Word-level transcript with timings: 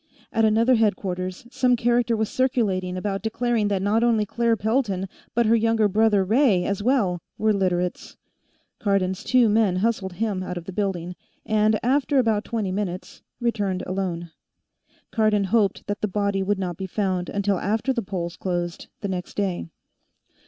At 0.33 0.45
another 0.45 0.73
headquarters, 0.73 1.45
some 1.51 1.75
character 1.75 2.17
was 2.17 2.27
circulating 2.27 2.97
about 2.97 3.21
declaring 3.21 3.67
that 3.67 3.83
not 3.83 4.03
only 4.03 4.25
Claire 4.25 4.55
Pelton 4.57 5.07
but 5.35 5.45
her 5.45 5.55
younger 5.55 5.87
brother, 5.87 6.23
Ray, 6.25 6.65
as 6.65 6.81
well, 6.81 7.21
were 7.37 7.53
Literates. 7.53 8.17
Cardon's 8.79 9.23
two 9.23 9.47
men 9.47 9.75
hustled 9.75 10.13
him 10.13 10.41
out 10.41 10.57
of 10.57 10.65
the 10.65 10.73
building, 10.73 11.15
and, 11.45 11.79
after 11.83 12.17
about 12.17 12.45
twenty 12.45 12.71
minutes, 12.71 13.21
returned 13.39 13.83
alone. 13.85 14.31
Cardon 15.11 15.43
hoped 15.43 15.85
that 15.85 16.01
the 16.01 16.07
body 16.07 16.41
would 16.41 16.57
not 16.57 16.77
be 16.77 16.87
found 16.87 17.29
until 17.29 17.59
after 17.59 17.93
the 17.93 18.01
polls 18.01 18.37
closed, 18.37 18.87
the 19.01 19.07
next 19.07 19.35
day. 19.35 19.67